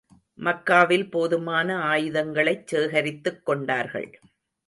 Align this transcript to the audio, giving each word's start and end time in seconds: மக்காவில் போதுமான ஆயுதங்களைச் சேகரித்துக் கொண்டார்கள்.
மக்காவில் 0.39 1.05
போதுமான 1.09 1.67
ஆயுதங்களைச் 1.91 2.65
சேகரித்துக் 2.67 3.45
கொண்டார்கள். 3.45 4.09